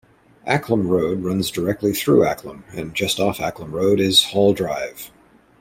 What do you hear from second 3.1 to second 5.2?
off Acklam Road is Hall Drive.